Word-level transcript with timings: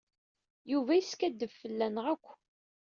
Yuba 0.71 0.91
yeskaddeb 0.95 1.51
fell-aneɣ 1.61 2.05
akk. 2.13 2.25